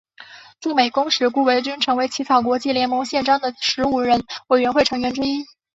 [0.59, 5.45] 驻美公使顾维钧成为起草国际联盟宪章的十五人委员会成员之一。